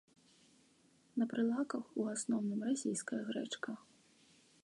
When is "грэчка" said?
3.31-3.71